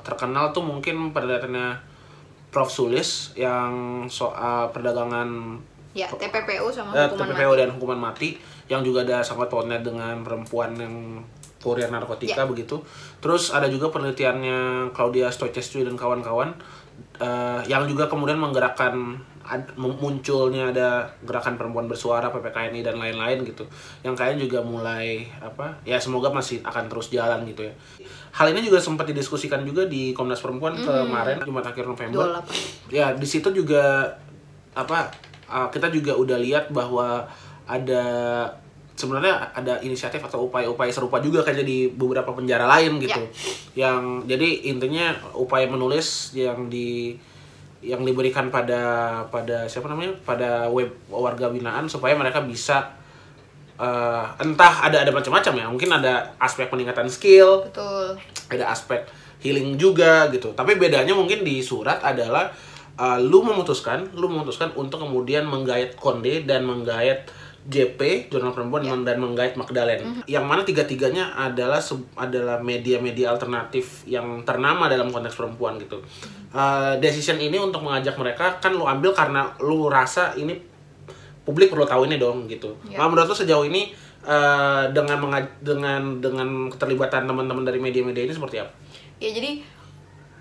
terkenal 0.00 0.50
tuh 0.50 0.64
mungkin 0.64 1.12
penelitiannya 1.12 1.92
Prof. 2.50 2.68
Sulis 2.68 3.32
yang 3.32 3.72
soal 4.08 4.68
perdagangan 4.68 5.56
Ya, 5.92 6.08
TPPO 6.08 6.66
sama 6.68 6.92
eh, 6.92 7.04
hukuman 7.04 7.28
TPPO 7.28 7.48
mati. 7.48 7.60
dan 7.60 7.68
hukuman 7.70 8.00
mati 8.00 8.28
yang 8.66 8.80
juga 8.80 9.04
ada 9.04 9.20
sangat 9.20 9.46
pautnya 9.46 9.76
dengan 9.78 10.24
perempuan 10.24 10.72
yang 10.74 11.20
kurir 11.60 11.86
narkotika 11.86 12.42
begitu. 12.44 12.80
Terus 13.20 13.52
ada 13.52 13.68
juga 13.68 13.92
penelitiannya 13.92 14.90
Claudia 14.90 15.28
Stoicescu 15.28 15.84
dan 15.84 15.94
kawan-kawan 15.94 16.56
eh, 17.18 17.60
yang 17.66 17.84
juga 17.84 18.08
kemudian 18.08 18.36
menggerakkan 18.36 19.20
ad- 19.44 19.74
munculnya 19.76 20.70
ada 20.70 20.88
gerakan 21.20 21.54
perempuan 21.54 21.86
bersuara 21.86 22.32
PPKNI 22.32 22.80
dan 22.80 22.96
lain-lain 22.96 23.44
gitu. 23.44 23.68
Yang 24.00 24.14
kayaknya 24.16 24.38
juga 24.42 24.58
mulai 24.64 25.28
apa? 25.38 25.76
Ya 25.84 26.00
semoga 26.00 26.32
masih 26.32 26.64
akan 26.64 26.88
terus 26.88 27.12
jalan 27.12 27.44
gitu 27.44 27.68
ya. 27.68 27.74
Hal 28.32 28.48
ini 28.48 28.64
juga 28.64 28.80
sempat 28.80 29.04
didiskusikan 29.04 29.60
juga 29.62 29.84
di 29.84 30.16
Komnas 30.16 30.40
Perempuan 30.40 30.72
kemarin 30.72 31.36
Jumat 31.44 31.68
akhir 31.68 31.84
November. 31.84 32.40
28. 32.42 32.88
Ya, 32.90 33.12
di 33.12 33.28
situ 33.28 33.52
juga 33.52 34.08
apa 34.72 35.12
uh, 35.52 35.68
kita 35.68 35.92
juga 35.92 36.16
udah 36.16 36.40
lihat 36.40 36.72
bahwa 36.72 37.28
ada 37.68 38.04
sebenarnya 38.92 39.50
ada 39.56 39.80
inisiatif 39.80 40.20
atau 40.20 40.46
upaya-upaya 40.48 40.92
serupa 40.92 41.18
juga 41.18 41.42
kayak 41.42 41.64
di 41.64 41.88
beberapa 41.92 42.32
penjara 42.32 42.68
lain 42.68 43.00
gitu. 43.00 43.20
Yang 43.76 44.28
jadi 44.28 44.48
intinya 44.68 45.16
upaya 45.36 45.68
menulis 45.68 46.36
yang 46.36 46.68
di 46.68 47.16
yang 47.82 48.06
diberikan 48.06 48.46
pada 48.52 49.24
pada 49.26 49.66
siapa 49.66 49.90
namanya? 49.90 50.14
pada 50.22 50.70
web 50.70 50.92
warga 51.10 51.50
binaan 51.50 51.90
supaya 51.90 52.14
mereka 52.14 52.38
bisa 52.46 52.94
eh, 53.74 54.26
entah 54.38 54.86
ada 54.86 55.02
ada 55.02 55.10
macam-macam 55.10 55.52
ya. 55.56 55.66
Mungkin 55.66 55.90
ada 55.90 56.36
aspek 56.38 56.70
peningkatan 56.70 57.10
skill, 57.10 57.66
Betul. 57.66 58.20
ada 58.54 58.70
aspek 58.70 59.02
healing 59.42 59.74
juga 59.74 60.30
gitu. 60.30 60.54
Tapi 60.54 60.78
bedanya 60.78 61.16
mungkin 61.16 61.42
di 61.42 61.58
surat 61.58 61.98
adalah 62.06 62.54
uh, 62.98 63.18
lu 63.20 63.44
memutuskan, 63.44 64.10
lu 64.16 64.28
memutuskan 64.28 64.72
untuk 64.76 65.04
kemudian 65.04 65.48
menggait 65.48 65.96
Konde 65.96 66.44
dan 66.44 66.66
menggait 66.66 67.28
JP 67.62 68.26
Jurnal 68.26 68.50
Perempuan 68.50 68.82
Ya. 68.82 68.98
dan 68.98 69.22
menggait 69.22 69.54
Magdalene. 69.54 70.02
Mhm. 70.02 70.22
Yang 70.26 70.44
mana 70.50 70.62
tiga-tiganya 70.66 71.30
adalah 71.38 71.78
adalah 72.18 72.58
media-media 72.58 73.30
alternatif 73.30 74.02
yang 74.02 74.42
ternama 74.42 74.90
dalam 74.90 75.14
konteks 75.14 75.38
perempuan 75.38 75.78
gitu. 75.78 76.02
Uh, 76.50 76.98
decision 76.98 77.38
ini 77.38 77.62
untuk 77.62 77.86
mengajak 77.86 78.18
mereka 78.18 78.58
kan 78.58 78.74
lu 78.74 78.82
ambil 78.82 79.14
karena 79.14 79.54
lu 79.62 79.86
rasa 79.86 80.34
ini 80.34 80.58
publik 81.46 81.70
perlu 81.70 81.86
tahu 81.86 82.10
ini 82.10 82.18
dong 82.18 82.50
gitu. 82.50 82.74
Ya. 82.90 82.98
Nah, 82.98 83.06
menurut 83.06 83.30
lu 83.30 83.36
sejauh 83.38 83.62
ini 83.62 83.94
uh, 84.26 84.90
dengan 84.90 85.22
dengan 85.62 86.18
dengan 86.18 86.66
keterlibatan 86.66 87.30
teman-teman 87.30 87.62
dari 87.62 87.78
media-media 87.78 88.26
ini 88.26 88.34
seperti 88.34 88.58
apa? 88.58 88.74
ya 89.22 89.30
jadi 89.30 89.62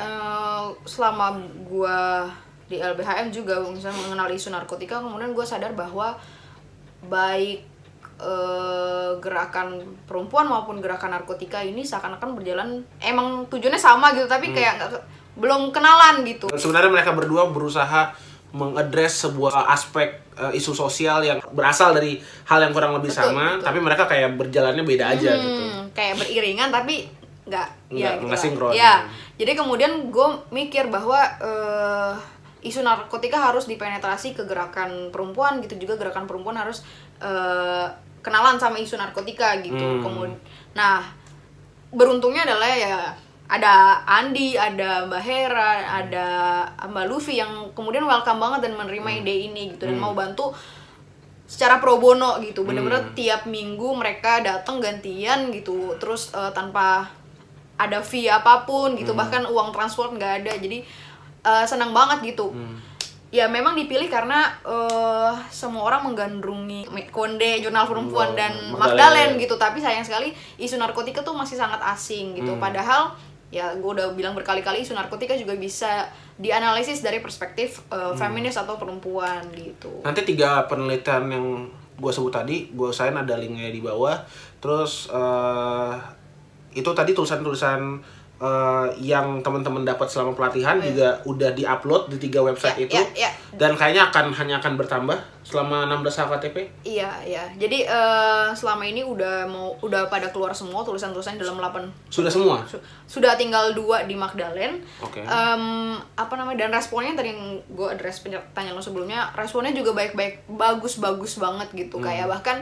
eh, 0.04 0.66
selama 0.84 1.38
gua 1.64 2.26
di 2.66 2.78
LBHM 2.78 3.30
juga 3.30 3.60
misalnya 3.62 4.00
mengenal 4.00 4.28
isu 4.30 4.48
narkotika 4.48 4.98
kemudian 4.98 5.32
gue 5.32 5.44
sadar 5.44 5.72
bahwa 5.74 6.16
baik 7.04 7.68
eh, 8.16 9.12
gerakan 9.18 9.68
perempuan 10.04 10.46
maupun 10.46 10.78
gerakan 10.78 11.12
narkotika 11.12 11.60
ini 11.60 11.82
seakan-akan 11.82 12.32
berjalan 12.32 12.70
emang 13.00 13.44
tujuannya 13.48 13.76
sama 13.78 14.14
gitu 14.14 14.26
tapi 14.26 14.52
kayak 14.52 14.78
nggak 14.78 14.90
ke- 14.90 15.06
belum 15.34 15.72
kenalan 15.72 16.22
gitu 16.24 16.48
Sebenarnya 16.50 16.92
mereka 16.92 17.12
berdua 17.12 17.48
berusaha 17.48 18.14
mengadres 18.52 19.16
sebuah 19.18 19.64
aspek 19.66 20.08
uh, 20.36 20.52
isu 20.52 20.72
sosial 20.74 21.20
yang 21.22 21.40
berasal 21.50 21.92
dari 21.92 22.20
hal 22.46 22.60
yang 22.60 22.72
kurang 22.72 22.92
lebih 22.94 23.08
Betul, 23.10 23.32
sama, 23.32 23.56
betul. 23.56 23.64
tapi 23.64 23.80
mereka 23.80 24.04
kayak 24.06 24.36
berjalannya 24.36 24.84
beda 24.84 25.06
aja 25.10 25.32
gitu. 25.34 25.64
Hmm, 25.66 25.88
kayak 25.90 26.20
beriringan 26.20 26.68
tapi 26.68 27.08
nggak 27.42 27.68
Nggak- 27.90 27.96
gitu 28.14 28.24
nggak 28.24 28.30
lah. 28.30 28.44
sinkron. 28.44 28.72
ya 28.72 28.94
jadi 29.42 29.58
kemudian 29.58 30.14
gue 30.14 30.28
mikir 30.54 30.94
bahwa 30.94 31.18
eh, 31.42 32.14
isu 32.62 32.86
narkotika 32.86 33.42
harus 33.42 33.66
dipenetrasi 33.66 34.38
ke 34.38 34.46
gerakan 34.46 35.10
perempuan 35.10 35.58
gitu. 35.66 35.82
Juga 35.82 35.98
gerakan 35.98 36.30
perempuan 36.30 36.62
harus 36.62 36.86
eh, 37.18 37.90
kenalan 38.22 38.62
sama 38.62 38.78
isu 38.78 39.02
narkotika 39.02 39.58
gitu. 39.66 39.82
Hmm. 39.82 40.06
kemudian 40.06 40.38
nah 40.78 41.02
beruntungnya 41.90 42.46
adalah 42.46 42.70
ya 42.70 42.98
ada 43.52 44.06
Andi, 44.08 44.56
ada 44.56 45.10
Mbak 45.10 45.24
Hera, 45.26 45.72
ada 46.06 46.28
Mbak 46.88 47.06
Luffy 47.10 47.42
yang 47.42 47.74
kemudian 47.74 48.06
welcome 48.06 48.40
banget 48.40 48.70
dan 48.70 48.78
menerima 48.78 49.26
ide 49.26 49.52
ini 49.52 49.74
gitu. 49.74 49.90
Dan 49.90 49.98
mau 49.98 50.14
bantu 50.14 50.54
secara 51.50 51.82
pro 51.82 51.98
bono 51.98 52.38
gitu. 52.46 52.62
Bener-bener 52.62 53.12
tiap 53.18 53.50
minggu 53.50 53.92
mereka 53.98 54.40
datang 54.46 54.78
gantian 54.78 55.50
gitu. 55.50 55.98
Terus 55.98 56.30
eh, 56.32 56.54
tanpa 56.54 57.10
ada 57.88 58.00
fee 58.04 58.30
apa 58.30 58.68
pun 58.68 58.94
gitu 58.94 59.18
bahkan 59.18 59.42
uang 59.48 59.74
transport 59.74 60.14
nggak 60.14 60.46
ada. 60.46 60.54
Jadi 60.58 60.86
eh, 61.42 61.66
senang 61.66 61.92
banget 61.96 62.36
gitu. 62.38 62.54
Ya 63.32 63.48
memang 63.48 63.80
dipilih 63.80 64.12
karena 64.12 64.52
eh, 64.68 65.34
semua 65.48 65.88
orang 65.88 66.12
menggandrungi 66.12 66.92
Konde 67.16 67.64
jurnal 67.64 67.88
perempuan 67.88 68.32
Oh, 68.32 68.36
dan. 68.36 68.52
Magdalene. 68.76 69.40
Gitu. 69.40 69.56
Tapi 69.56 69.80
sayang 69.80 70.04
sekali 70.04 70.36
isu 70.60 70.76
narkotika 70.76 71.24
tuh 71.24 71.32
masih 71.34 71.56
sangat 71.56 71.80
asing 71.80 72.36
gitu. 72.36 72.60
Padahal 72.60 73.16
ya 73.52 73.72
gue 73.76 73.92
udah 74.00 74.16
bilang 74.16 74.32
berkali-kali 74.32 74.80
isu 74.84 74.96
narkotika 74.96 75.36
juga 75.36 75.52
bisa 75.60 76.08
dianalisis 76.40 77.04
dari 77.04 77.20
perspektif 77.24 77.84
eh, 77.92 78.16
feminis 78.16 78.56
atau 78.60 78.76
perempuan 78.76 79.44
gitu. 79.56 80.04
Nanti 80.04 80.24
tiga 80.28 80.68
penelitian 80.68 81.24
yang 81.32 81.46
gue 82.02 82.12
sebut 82.12 82.34
tadi, 82.34 82.72
gue 82.74 82.88
usahain 82.90 83.14
ada 83.14 83.38
linknya 83.40 83.72
di 83.72 83.80
bawah. 83.80 84.20
Terus 84.60 85.08
eh, 85.08 85.94
itu 86.74 86.90
tadi 86.92 87.12
tulisan-tulisan 87.12 88.00
eh, 88.38 88.88
yang 89.00 89.38
teman-teman 89.40 89.84
dapat 89.84 90.08
selama 90.08 90.34
pelatihan 90.34 90.80
juga 90.80 91.14
udah 91.24 91.52
diupload 91.52 92.10
di 92.10 92.18
tiga 92.20 92.42
website 92.42 92.74
Ya, 92.76 92.84
itu. 92.84 92.96
ya, 92.96 93.06
ya. 93.14 93.32
Dan 93.52 93.76
kayaknya 93.76 94.08
akan 94.08 94.32
hanya 94.32 94.58
akan 94.58 94.74
bertambah 94.76 95.14
selama 95.42 95.86
16 95.86 96.02
HKTP. 96.18 96.58
Iya, 96.82 97.12
iya. 97.22 97.44
Jadi 97.54 97.84
eh, 97.84 98.48
selama 98.52 98.82
ini 98.82 99.04
udah 99.04 99.46
mau 99.46 99.78
udah 99.80 100.08
pada 100.08 100.26
keluar 100.28 100.50
semua 100.52 100.82
tulisan-tulisan 100.82 101.36
dalam 101.36 101.54
8 101.56 101.86
Sudah 102.08 102.32
semua. 102.32 102.64
su- 102.66 102.80
sudah 103.06 103.36
tinggal 103.36 103.76
dua 103.76 104.04
di 104.04 104.16
Magdalene. 104.16 104.80
Oke. 105.00 105.22
Em, 105.22 105.64
apa 106.16 106.34
namanya? 106.34 106.66
Dan 106.66 106.72
responnya 106.72 107.14
tadi 107.14 107.30
yang 107.30 107.44
gue 107.68 107.88
address 107.88 108.24
pertanyaan 108.24 108.74
lo 108.74 108.82
sebelumnya, 108.82 109.30
responnya 109.34 109.70
juga 109.72 109.94
baik-baik, 109.94 110.50
bagus-bagus 110.50 111.38
banget 111.38 111.68
gitu. 111.76 112.00
Hmm. 112.00 112.08
Kayak 112.08 112.26
bahkan 112.28 112.58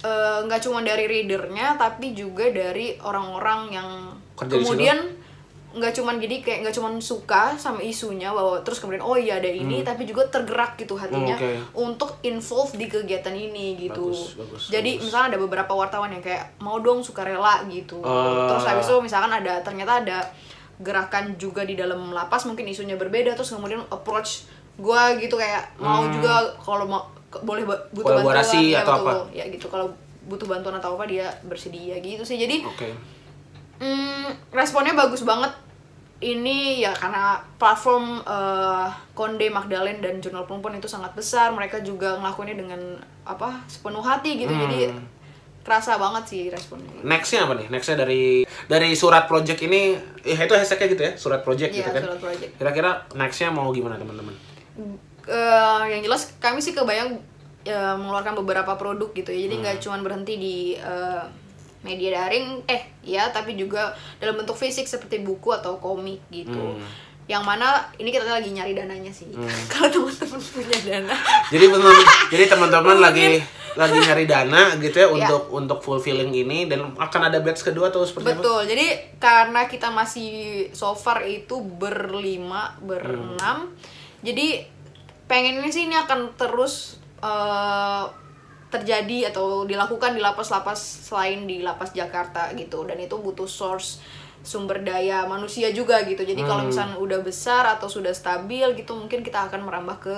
eh, 0.00 0.38
nggak 0.44 0.60
cuma 0.60 0.80
dari 0.80 1.04
readernya, 1.04 1.74
tapi 1.74 2.12
juga 2.12 2.46
dari 2.48 2.94
orang-orang 2.98 3.60
yang 3.70 3.88
Kerja 4.34 4.54
di 4.54 4.62
kemudian 4.62 4.98
nggak 5.68 5.92
cuman 5.92 6.16
jadi 6.16 6.40
kayak 6.40 6.58
nggak 6.64 6.74
cuman 6.74 6.96
suka 6.96 7.52
sama 7.54 7.84
isunya 7.84 8.32
bahwa 8.32 8.56
terus 8.64 8.80
kemudian 8.80 9.04
oh 9.04 9.20
iya 9.20 9.36
ada 9.36 9.46
ini 9.46 9.84
tapi 9.84 10.08
juga 10.08 10.24
tergerak 10.26 10.80
gitu 10.80 10.96
hatinya 10.96 11.36
Hmm, 11.36 11.44
oke. 11.44 11.76
untuk 11.76 12.10
involve 12.24 12.72
di 12.74 12.88
kegiatan 12.88 13.36
ini 13.36 13.76
gitu. 13.76 14.08
Bagus, 14.08 14.40
bagus, 14.40 14.62
Jadi 14.72 14.96
bagus. 14.96 15.04
misalnya 15.04 15.36
ada 15.36 15.38
beberapa 15.38 15.72
wartawan 15.76 16.08
yang 16.08 16.24
kayak 16.24 16.56
mau 16.58 16.80
dong 16.80 17.04
sukarela 17.04 17.68
gitu. 17.68 18.00
Ah. 18.00 18.48
Terus 18.48 18.64
habis 18.64 18.86
itu 18.88 18.96
misalkan 19.04 19.28
ada 19.28 19.60
ternyata 19.60 20.00
ada 20.00 20.18
gerakan 20.80 21.36
juga 21.36 21.66
di 21.66 21.76
dalam 21.76 22.14
lapas 22.14 22.48
mungkin 22.48 22.64
isunya 22.64 22.96
berbeda 22.96 23.36
terus 23.36 23.52
kemudian 23.52 23.84
approach 23.92 24.48
gua 24.80 25.10
gitu 25.18 25.36
kayak 25.36 25.74
mau 25.76 26.06
juga 26.08 26.48
kalau 26.62 26.86
mau 26.88 27.02
boleh 27.30 27.62
butuh. 27.64 28.04
Kolaborasi 28.18 28.56
bantuan 28.56 28.72
ya 28.72 28.78
atau 28.80 28.92
betul. 28.94 29.04
apa? 29.04 29.12
Ya 29.32 29.44
gitu 29.48 29.66
kalau 29.68 29.86
butuh 30.28 30.44
bantuan 30.44 30.76
atau 30.76 30.96
apa 30.96 31.04
dia 31.04 31.26
bersedia 31.44 31.96
gitu 31.98 32.24
sih. 32.24 32.36
Jadi 32.36 32.64
Oke. 32.64 32.88
Hmm, 33.78 34.26
responnya 34.50 34.92
bagus 34.92 35.22
banget. 35.22 35.52
Ini 36.18 36.82
ya 36.82 36.90
karena 36.90 37.38
platform 37.56 38.18
eh, 38.26 38.86
Konde, 39.14 39.46
Magdalene 39.48 40.02
dan 40.02 40.18
Jurnal 40.18 40.44
Perempuan 40.44 40.74
itu 40.74 40.90
sangat 40.90 41.14
besar. 41.14 41.54
Mereka 41.54 41.80
juga 41.80 42.18
ngelakuinnya 42.18 42.58
dengan 42.58 42.80
apa 43.22 43.62
sepenuh 43.70 44.02
hati 44.02 44.34
gitu. 44.36 44.50
Jadi 44.50 44.90
Hmm. 44.90 45.06
kerasa 45.62 45.94
banget 45.94 46.24
sih 46.26 46.42
responnya. 46.48 46.90
Nextnya 47.04 47.44
apa 47.44 47.54
nih? 47.54 47.68
Nextnya 47.68 48.02
dari 48.02 48.42
dari 48.66 48.90
surat 48.96 49.28
project 49.28 49.60
ini, 49.62 49.94
ya 50.24 50.40
itu 50.40 50.54
hashtagnya 50.56 50.86
gitu 50.90 51.02
ya, 51.04 51.12
surat 51.14 51.40
project 51.44 51.70
Iya, 51.70 51.78
gitu 51.78 51.90
kan. 51.92 52.02
surat 52.08 52.18
project. 52.18 52.50
Kira-kira 52.56 52.90
nextnya 53.14 53.52
mau 53.52 53.68
gimana 53.70 53.94
teman-teman? 53.94 54.32
Eh, 55.28 55.82
yang 55.92 56.00
jelas 56.00 56.32
kami 56.40 56.58
sih 56.58 56.72
kebayang 56.72 57.20
ya, 57.60 57.92
mengeluarkan 57.94 58.32
beberapa 58.34 58.72
produk 58.74 59.12
gitu 59.12 59.28
ya. 59.28 59.44
Jadi 59.44 59.54
Hmm. 59.54 59.62
nggak 59.62 59.76
cuma 59.84 59.96
berhenti 60.00 60.34
di 60.34 60.56
eh, 60.72 61.22
media 61.78 62.16
daring, 62.16 62.64
eh 62.64 62.88
ya, 63.04 63.28
tapi 63.28 63.54
juga 63.54 63.92
dalam 64.18 64.34
bentuk 64.34 64.56
fisik 64.56 64.88
seperti 64.88 65.20
buku 65.20 65.52
atau 65.52 65.76
komik 65.76 66.24
gitu. 66.32 66.56
Hmm. 66.74 66.80
Yang 67.28 67.44
mana 67.44 67.66
ini 68.00 68.08
kita 68.08 68.24
lagi 68.24 68.48
nyari 68.50 68.72
dananya 68.72 69.12
sih. 69.12 69.28
Kalau 69.70 69.92
teman-teman 69.92 70.40
punya 70.40 70.78
dana. 70.80 71.16
Jadi 71.52 71.64
teman 71.68 71.92
jadi 72.32 72.44
teman-teman 72.48 72.96
lagi 72.98 73.28
lagi 73.76 73.94
nyari 73.94 74.24
dana 74.26 74.74
gitu 74.80 74.96
ya 74.96 75.06
untuk 75.06 75.52
untuk 75.52 75.78
fulfilling 75.78 76.32
ini 76.34 76.66
dan 76.66 76.88
akan 76.96 77.30
ada 77.30 77.38
batch 77.38 77.62
kedua 77.62 77.92
atau 77.92 78.02
seperti 78.02 78.32
apa? 78.32 78.40
Betul. 78.40 78.60
Jadi 78.64 78.86
karena 79.20 79.68
kita 79.68 79.92
masih 79.92 80.30
so 80.72 80.96
far 80.96 81.20
itu 81.22 81.60
berlima, 81.60 82.74
berenam. 82.80 83.70
Jadi 84.18 84.66
pengennya 85.28 85.70
sih 85.70 85.86
ini 85.86 85.94
akan 85.94 86.34
terus 86.34 86.98
eh, 87.20 88.04
terjadi 88.68 89.32
atau 89.32 89.64
dilakukan 89.64 90.12
di 90.12 90.20
lapas-lapas 90.20 90.76
selain 91.08 91.48
di 91.48 91.64
lapas 91.64 91.92
Jakarta 91.96 92.52
gitu 92.52 92.84
dan 92.84 93.00
itu 93.00 93.16
butuh 93.16 93.48
source 93.48 94.00
sumber 94.44 94.80
daya 94.84 95.24
manusia 95.26 95.72
juga 95.74 96.04
gitu. 96.04 96.22
Jadi 96.22 96.40
kalau 96.46 96.68
misalnya 96.68 96.96
udah 97.00 97.20
besar 97.24 97.66
atau 97.68 97.90
sudah 97.90 98.14
stabil 98.14 98.64
gitu 98.76 98.94
mungkin 98.94 99.24
kita 99.24 99.50
akan 99.50 99.66
merambah 99.66 99.98
ke 99.98 100.16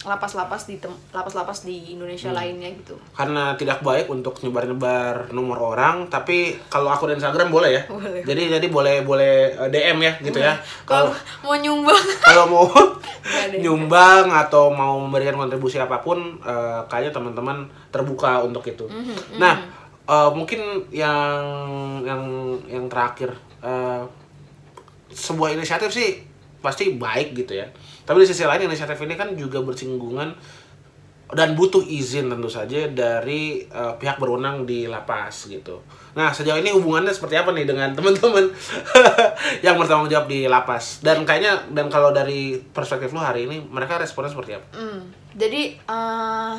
lapas-lapas 0.00 0.64
di 0.64 0.78
tem- 0.78 0.94
lapas-lapas 1.10 1.66
di 1.66 1.92
Indonesia 1.92 2.30
lainnya 2.30 2.70
gitu. 2.70 2.94
Karena 3.10 3.58
tidak 3.58 3.82
baik 3.82 4.06
untuk 4.06 4.38
nyebar-nyebar 4.38 5.30
nomor 5.30 5.74
orang, 5.74 6.06
tapi 6.06 6.54
kalau 6.70 6.88
aku 6.88 7.06
dan 7.06 7.18
Instagram 7.18 7.50
boleh 7.50 7.70
ya. 7.72 7.82
Boleh. 7.86 8.22
Jadi 8.22 8.42
jadi 8.48 8.66
boleh 8.66 9.02
boleh 9.02 9.34
eh, 9.56 9.68
DM 9.68 9.98
ya 9.98 10.12
gitu 10.20 10.38
ya. 10.38 10.54
Kalau 10.86 11.10
Kalau 11.10 11.18
mau 11.44 11.54
nyumbang 11.56 12.04
kalau 12.22 12.44
mau 12.46 12.64
nyumbang 13.62 14.30
atau 14.30 14.70
mau 14.70 14.96
memberikan 14.98 15.36
kontribusi 15.36 15.76
apa 15.76 15.98
pun, 15.98 16.38
eh, 16.40 16.80
kayaknya 16.86 17.10
teman-teman 17.12 17.66
terbuka 17.90 18.40
untuk 18.40 18.62
itu. 18.64 18.86
Mhm, 18.86 19.42
Nah, 19.42 19.58
eh, 20.06 20.30
mungkin 20.30 20.86
yang 20.88 21.42
yang 22.06 22.22
yang 22.66 22.86
terakhir 22.86 23.34
eh, 23.60 24.02
sebuah 25.10 25.52
inisiatif 25.52 25.90
sih 25.90 26.22
pasti 26.60 26.94
baik 26.94 27.34
gitu 27.34 27.58
ya. 27.58 27.66
Tapi 28.10 28.26
di 28.26 28.26
sisi 28.26 28.42
lain 28.42 28.66
inisiatif 28.66 28.98
ini 29.06 29.14
kan 29.14 29.38
juga 29.38 29.62
bersinggungan 29.62 30.34
dan 31.30 31.54
butuh 31.54 31.78
izin 31.86 32.26
tentu 32.26 32.50
saja 32.50 32.90
dari 32.90 33.62
eh, 33.62 33.92
pihak 34.02 34.18
berwenang 34.18 34.66
di 34.66 34.90
lapas 34.90 35.46
gitu. 35.46 35.78
Nah 36.18 36.34
sejauh 36.34 36.58
ini 36.58 36.74
hubungannya 36.74 37.14
seperti 37.14 37.38
apa 37.38 37.54
nih 37.54 37.70
dengan 37.70 37.94
teman-teman 37.96 38.50
yang 39.64 39.78
bertanggung 39.78 40.10
jawab 40.10 40.26
di 40.26 40.50
lapas? 40.50 40.98
Dan 41.06 41.22
kayaknya 41.22 41.70
dan 41.70 41.86
kalau 41.86 42.10
dari 42.10 42.58
perspektif 42.74 43.14
lu 43.14 43.22
hari 43.22 43.46
ini 43.46 43.62
mereka 43.62 44.02
responnya 44.02 44.34
seperti 44.34 44.58
apa? 44.58 44.66
Hmm, 44.74 45.06
jadi 45.38 45.78
eh, 45.78 46.56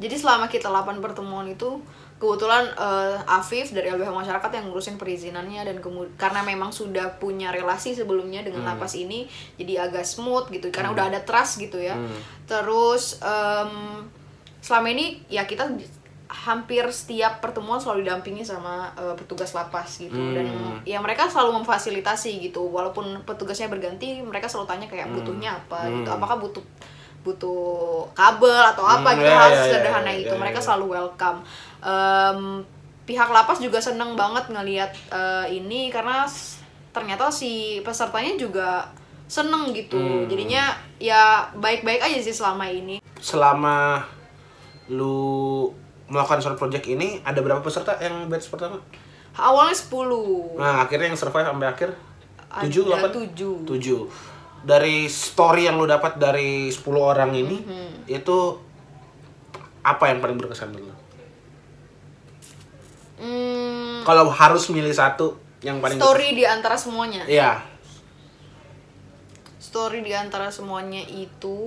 jadi 0.00 0.16
selama 0.16 0.48
kita 0.48 0.72
8 0.72 1.04
pertemuan 1.04 1.44
itu 1.44 1.84
kebetulan 2.20 2.68
eh, 2.76 3.16
Afif 3.24 3.72
dari 3.72 3.88
LBH 3.88 4.12
Masyarakat 4.12 4.50
yang 4.52 4.68
ngurusin 4.68 5.00
perizinannya 5.00 5.64
dan 5.64 5.76
kemudian 5.80 6.12
karena 6.20 6.44
memang 6.44 6.68
sudah 6.68 7.16
punya 7.16 7.48
relasi 7.48 7.96
sebelumnya 7.96 8.44
dengan 8.44 8.68
lapas 8.68 8.92
ini 8.92 9.24
jadi 9.56 9.88
agak 9.88 10.04
smooth 10.04 10.52
gitu 10.52 10.68
karena 10.68 10.92
udah 10.92 11.08
ada 11.08 11.24
trust 11.24 11.56
gitu 11.56 11.80
ya. 11.80 11.96
Terus 12.44 13.24
em, 13.24 14.04
selama 14.60 14.92
ini 14.92 15.24
ya 15.32 15.48
kita 15.48 15.72
hampir 16.30 16.86
setiap 16.94 17.42
pertemuan 17.42 17.82
selalu 17.82 18.06
didampingi 18.06 18.44
sama 18.44 18.92
eh, 19.00 19.16
petugas 19.16 19.56
lapas 19.56 19.96
gitu. 19.96 20.20
Dan 20.36 20.52
ya 20.84 21.00
mereka 21.00 21.24
selalu 21.24 21.64
memfasilitasi 21.64 22.36
gitu 22.52 22.68
walaupun 22.68 23.24
petugasnya 23.24 23.72
berganti 23.72 24.20
mereka 24.20 24.44
selalu 24.44 24.68
tanya 24.68 24.86
kayak 24.92 25.08
butuhnya 25.08 25.56
apa? 25.56 25.88
Gitu. 25.88 26.10
Apakah 26.12 26.36
butuh 26.36 26.62
butuh 27.20 28.08
kabel 28.12 28.60
atau 28.76 28.84
apa? 28.84 29.12
Hmm, 29.12 29.20
gitu 29.20 29.28
ya, 29.28 29.36
hal 29.36 29.50
ya, 29.52 29.56
ya, 29.56 29.64
sederhana 29.64 30.12
ya, 30.12 30.24
itu. 30.24 30.34
ya, 30.36 30.40
mereka 30.40 30.60
ya. 30.60 30.64
selalu 30.68 30.86
welcome 31.00 31.40
Em, 31.80 32.60
pihak 33.02 33.26
lapas 33.26 33.56
juga 33.56 33.80
seneng 33.80 34.14
banget 34.14 34.46
ngelihat 34.46 34.92
eh, 35.08 35.46
ini 35.54 35.88
karena 35.88 36.28
ternyata 36.90 37.26
si 37.26 37.80
pesertanya 37.80 38.36
juga 38.36 38.68
seneng 39.26 39.70
gitu 39.70 39.94
Hmm. 39.94 40.26
jadinya 40.26 40.70
ya 40.96 41.22
baik-baik 41.54 42.02
aja 42.02 42.18
sih 42.18 42.30
selama 42.30 42.66
ini 42.66 42.98
selama 43.16 44.02
lu 44.88 45.70
melakukan 46.06 46.42
short 46.42 46.58
project 46.58 46.84
ini 46.84 47.22
ada 47.22 47.38
berapa 47.38 47.60
peserta 47.60 47.94
yang 47.96 48.26
batch 48.26 48.50
pertama? 48.50 48.82
awalnya 49.32 49.72
10 49.72 50.58
Nah, 50.58 50.82
akhirnya 50.82 51.06
yang 51.06 51.16
survive 51.16 51.46
sampai 51.46 51.68
akhir 51.68 51.88
7 52.50 52.82
8 52.84 53.14
tujuh. 53.14 53.54
7. 53.64 54.10
Dari 54.60 55.06
story 55.06 55.64
yang 55.64 55.78
lu 55.78 55.86
dapat 55.86 56.18
dari 56.18 56.66
10 56.68 56.82
orang 57.00 57.30
ini 57.32 57.56
Mhm. 57.56 58.10
itu 58.10 58.36
apa 59.80 60.10
yang 60.10 60.18
paling 60.18 60.36
berkesan 60.36 60.74
dulu? 60.74 60.90
Hmm, 63.20 64.00
Kalau 64.00 64.26
harus 64.26 64.64
milih 64.66 64.90
satu 64.90 65.36
yang 65.60 65.76
paling 65.78 65.96
story 65.96 66.32
di 66.32 66.42
antara 66.42 66.72
semuanya? 66.74 67.20
Iya. 67.24 67.60
story 69.60 70.00
di 70.00 70.10
antara 70.10 70.48
semuanya 70.48 70.98
itu 71.04 71.58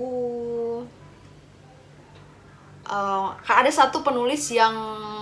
eh, 2.84 3.26
ada 3.48 3.70
satu 3.70 4.02
penulis 4.02 4.52
yang 4.52 4.74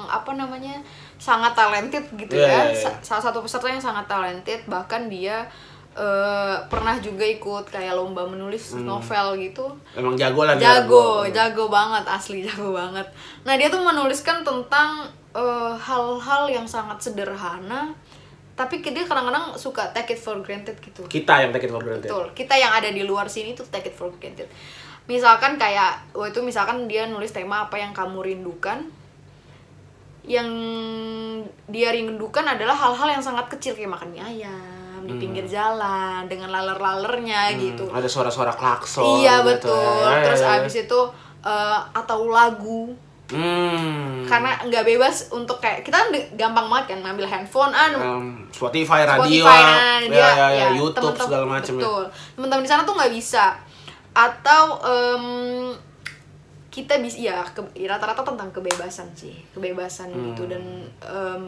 apa 0.09 0.35
namanya 0.35 0.83
sangat 1.15 1.55
talented 1.55 2.03
gitu 2.13 2.35
Iya, 2.35 2.49
ya. 2.49 2.63
iya. 2.67 2.75
Sa- 2.75 2.99
salah 3.01 3.23
satu 3.23 3.39
peserta 3.39 3.71
yang 3.71 3.79
sangat 3.79 4.11
talented. 4.11 4.67
Bahkan 4.67 5.07
dia 5.07 5.47
eh, 5.93 6.57
pernah 6.67 6.97
juga 6.99 7.23
ikut 7.23 7.69
kayak 7.69 7.93
lomba 7.93 8.25
menulis 8.25 8.75
novel 8.75 9.37
gitu. 9.39 9.69
Emang 9.93 10.17
jago 10.17 10.43
lah 10.43 10.57
dia. 10.57 10.81
jago. 10.83 11.23
jago 11.29 11.69
banget 11.69 12.03
asli 12.09 12.43
jago 12.43 12.73
banget. 12.73 13.07
Nah 13.45 13.55
dia 13.55 13.69
tuh 13.69 13.79
menuliskan 13.79 14.43
tentang 14.43 15.07
eh, 15.33 15.75
hal-hal 15.77 16.43
yang 16.49 16.67
sangat 16.69 17.01
sederhana 17.01 17.97
tapi 18.53 18.85
dia 18.85 19.05
kadang-kadang 19.09 19.57
suka 19.57 19.89
take 19.97 20.13
it 20.13 20.21
for 20.21 20.37
granted 20.45 20.77
gitu 20.79 21.09
Kita 21.09 21.41
yang 21.41 21.51
take 21.57 21.67
it 21.67 21.73
for 21.73 21.81
granted. 21.81 22.13
Betul. 22.13 22.37
Kita 22.37 22.55
yang 22.55 22.73
ada 22.77 22.93
di 22.93 23.01
luar 23.01 23.25
sini 23.25 23.57
tuh 23.57 23.65
take 23.73 23.89
it 23.89 23.97
for 23.97 24.13
granted. 24.21 24.47
Misalkan 25.09 25.57
kayak 25.57 26.13
waktu 26.13 26.37
itu 26.37 26.41
misalkan 26.45 26.85
dia 26.87 27.09
nulis 27.09 27.33
tema 27.33 27.67
apa 27.67 27.81
yang 27.81 27.97
kamu 27.97 28.23
rindukan. 28.23 28.87
Yang 30.23 30.49
dia 31.67 31.91
rindukan 31.97 32.45
adalah 32.45 32.77
hal-hal 32.77 33.19
yang 33.19 33.25
sangat 33.25 33.51
kecil 33.51 33.75
kayak 33.75 33.91
makan 33.91 34.15
mie 34.15 34.23
ayam 34.23 35.03
di 35.03 35.19
pinggir 35.19 35.43
jalan 35.51 36.31
dengan 36.31 36.55
laler-lalernya 36.55 37.59
gitu. 37.59 37.91
Ada 37.91 38.07
suara-suara 38.07 38.55
klakson. 38.55 39.19
iya 39.19 39.43
gitu. 39.43 39.49
betul. 39.67 40.07
Ya, 40.07 40.15
ya, 40.15 40.25
Terus 40.31 40.43
ya. 40.45 40.51
abis 40.63 40.75
itu 40.87 41.01
eh, 41.43 41.79
atau 41.91 42.31
lagu 42.31 42.95
Hmm. 43.35 44.25
karena 44.25 44.61
nggak 44.63 44.85
bebas 44.87 45.17
untuk 45.31 45.57
kayak 45.59 45.81
kita 45.81 45.95
kan 45.95 46.09
gampang 46.35 46.67
banget 46.67 46.87
kan 46.91 46.99
ngambil 47.03 47.27
handphone 47.27 47.71
ah 47.71 47.89
Em, 47.91 48.45
Spotify, 48.49 49.03
radio, 49.03 49.43
Spotify, 49.43 49.61
nah, 49.61 49.99
ya, 50.03 50.09
ya, 50.09 50.29
ya, 50.31 50.47
ya, 50.51 50.67
YouTube 50.73 51.01
temen-temen- 51.11 51.27
segala 51.27 51.47
macam 51.47 51.73
ya. 51.73 51.79
betul 51.79 52.03
teman-teman 52.35 52.63
di 52.63 52.71
sana 52.71 52.83
tuh 52.83 52.95
nggak 52.95 53.13
bisa 53.13 53.45
atau 54.13 54.65
em, 54.83 55.25
kita 56.69 56.97
bisa 56.99 57.19
ya 57.19 57.37
ke- 57.47 57.73
ya, 57.75 57.91
rata-rata 57.91 58.23
tentang 58.23 58.49
kebebasan 58.51 59.09
sih 59.13 59.37
kebebasan 59.51 60.09
Hmm. 60.09 60.23
gitu 60.29 60.47
dan 60.47 60.65
em, 61.03 61.45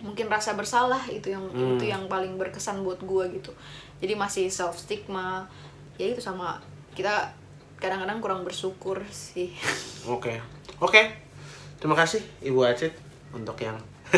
mungkin 0.00 0.28
rasa 0.28 0.52
bersalah 0.52 1.00
itu 1.08 1.30
yang 1.30 1.40
Hmm. 1.46 1.74
itu 1.74 1.84
yang 1.86 2.04
paling 2.04 2.34
berkesan 2.34 2.80
buat 2.80 3.00
gua 3.00 3.24
gitu 3.26 3.56
jadi 3.96 4.12
masih 4.14 4.46
self 4.46 4.76
stigma 4.76 5.48
ya 5.94 6.06
itu 6.06 6.20
sama 6.20 6.60
kita 6.92 7.32
kadang-kadang 7.74 8.20
kurang 8.20 8.40
bersyukur 8.42 9.00
sih 9.08 9.48
Oke. 10.06 10.36
Oke. 10.82 11.02
Terima 11.78 11.94
kasih 11.94 12.24
Ibu 12.40 12.64
Acit 12.64 12.96
untuk 13.34 13.60
yang 13.60 13.76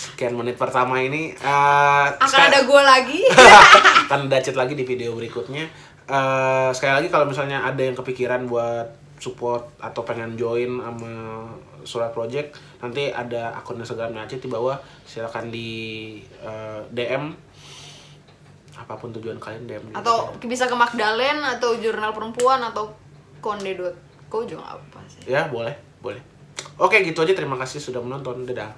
sekian 0.00 0.38
menit 0.38 0.54
pertama 0.54 1.02
ini. 1.02 1.34
Eh, 1.34 2.06
akan 2.14 2.40
ada 2.46 2.62
gua 2.62 2.86
lagi 2.86 3.26
akan 4.06 4.30
ada 4.30 4.36
Acit 4.38 4.54
lagi 4.54 4.78
di 4.78 4.86
video 4.86 5.12
berikutnya. 5.18 5.66
Eh, 6.06 6.70
sekali 6.72 6.92
lagi 7.02 7.08
kalau 7.10 7.26
misalnya 7.26 7.66
ada 7.66 7.82
yang 7.82 7.98
kepikiran 7.98 8.46
buat 8.46 8.86
support 9.20 9.76
atau 9.82 10.00
pengen 10.06 10.38
join 10.38 10.80
sama 10.80 11.44
Surat 11.84 12.12
Project, 12.12 12.56
nanti 12.80 13.12
ada 13.12 13.52
akun 13.56 13.80
Instagramnya 13.82 14.24
Acit 14.24 14.40
di 14.40 14.48
bawah. 14.48 14.78
Silakan 15.04 15.50
di 15.50 15.68
eh, 16.22 16.80
DM 16.94 17.34
apa 18.80 18.96
pun 18.96 19.12
tujuan 19.12 19.36
kalian 19.36 19.68
DM 19.68 19.84
atau 19.92 20.32
bisa 20.40 20.64
ke 20.64 20.72
Magdalen 20.72 21.44
atau 21.44 21.76
jurnal 21.76 22.16
perempuan 22.16 22.64
atau 22.64 22.88
konde.co 24.30 24.46
juga 24.46 24.64
apa 24.78 24.98
sih 25.10 25.26
Ya, 25.26 25.50
boleh, 25.50 25.74
boleh. 26.00 26.22
Oke, 26.78 27.02
gitu 27.02 27.20
aja. 27.26 27.34
Terima 27.34 27.58
kasih 27.58 27.82
sudah 27.82 28.00
menonton. 28.00 28.46
Dadah. 28.46 28.72